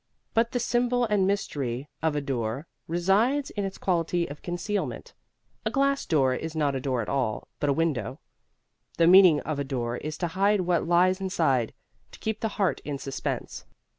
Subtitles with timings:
[0.33, 5.13] But the symbol and mystery of a door resides in its quality of concealment.
[5.63, 8.19] A glass door is not a door at all, but a window.
[8.97, 11.75] The meaning of a door is to hide what lies inside;
[12.13, 13.65] to keep the heart in suspense.